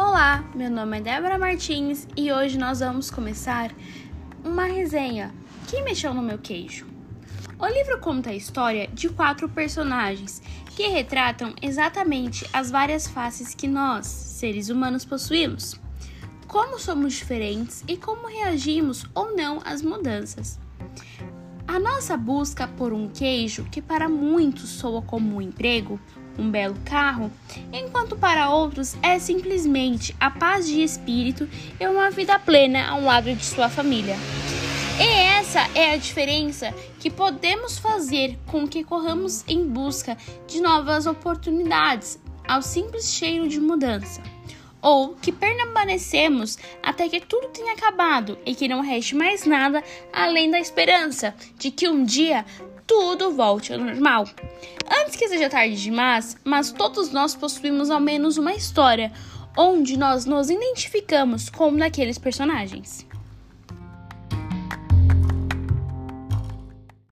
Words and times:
Olá, 0.00 0.48
meu 0.54 0.70
nome 0.70 0.98
é 0.98 1.00
Débora 1.00 1.36
Martins 1.36 2.06
e 2.16 2.30
hoje 2.30 2.56
nós 2.56 2.78
vamos 2.78 3.10
começar 3.10 3.74
uma 4.44 4.62
resenha. 4.62 5.34
Quem 5.66 5.82
mexeu 5.82 6.14
no 6.14 6.22
meu 6.22 6.38
queijo? 6.38 6.86
O 7.58 7.66
livro 7.66 7.98
conta 7.98 8.30
a 8.30 8.34
história 8.34 8.86
de 8.94 9.08
quatro 9.08 9.48
personagens 9.48 10.40
que 10.76 10.86
retratam 10.86 11.52
exatamente 11.60 12.48
as 12.52 12.70
várias 12.70 13.08
faces 13.08 13.56
que 13.56 13.66
nós, 13.66 14.06
seres 14.06 14.68
humanos, 14.68 15.04
possuímos. 15.04 15.74
Como 16.46 16.78
somos 16.78 17.14
diferentes 17.14 17.82
e 17.88 17.96
como 17.96 18.28
reagimos 18.28 19.04
ou 19.16 19.34
não 19.34 19.60
às 19.64 19.82
mudanças. 19.82 20.60
A 21.68 21.78
nossa 21.78 22.16
busca 22.16 22.66
por 22.66 22.94
um 22.94 23.10
queijo, 23.10 23.64
que 23.70 23.82
para 23.82 24.08
muitos 24.08 24.70
soa 24.70 25.02
como 25.02 25.36
um 25.36 25.42
emprego, 25.42 26.00
um 26.38 26.50
belo 26.50 26.74
carro, 26.82 27.30
enquanto 27.70 28.16
para 28.16 28.48
outros 28.48 28.96
é 29.02 29.18
simplesmente 29.18 30.16
a 30.18 30.30
paz 30.30 30.66
de 30.66 30.82
espírito 30.82 31.46
e 31.78 31.86
uma 31.86 32.10
vida 32.10 32.38
plena 32.38 32.88
ao 32.88 33.02
lado 33.02 33.34
de 33.34 33.44
sua 33.44 33.68
família. 33.68 34.16
E 34.98 35.02
essa 35.02 35.60
é 35.74 35.92
a 35.92 35.98
diferença 35.98 36.72
que 36.98 37.10
podemos 37.10 37.76
fazer 37.76 38.38
com 38.46 38.66
que 38.66 38.82
corramos 38.82 39.44
em 39.46 39.68
busca 39.68 40.16
de 40.46 40.62
novas 40.62 41.04
oportunidades 41.04 42.18
ao 42.48 42.62
simples 42.62 43.12
cheiro 43.12 43.46
de 43.46 43.60
mudança 43.60 44.22
ou 44.80 45.14
que 45.14 45.32
permanecemos 45.32 46.58
até 46.82 47.08
que 47.08 47.20
tudo 47.20 47.48
tenha 47.48 47.72
acabado 47.72 48.38
e 48.46 48.54
que 48.54 48.68
não 48.68 48.80
reste 48.80 49.14
mais 49.14 49.44
nada 49.44 49.82
além 50.12 50.50
da 50.50 50.58
esperança 50.58 51.34
de 51.58 51.70
que 51.70 51.88
um 51.88 52.04
dia 52.04 52.44
tudo 52.86 53.32
volte 53.32 53.72
ao 53.72 53.78
normal. 53.78 54.26
Antes 55.02 55.16
que 55.16 55.28
seja 55.28 55.50
tarde 55.50 55.76
demais, 55.76 56.36
mas 56.42 56.72
todos 56.72 57.12
nós 57.12 57.34
possuímos 57.34 57.90
ao 57.90 58.00
menos 58.00 58.38
uma 58.38 58.54
história 58.54 59.12
onde 59.56 59.98
nós 59.98 60.24
nos 60.24 60.48
identificamos 60.48 61.50
com 61.50 61.68
um 61.68 61.76
daqueles 61.76 62.16
personagens. 62.16 63.06